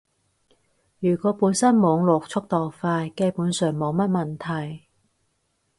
[0.97, 4.87] 如果本身網絡速度快，基本上冇乜問題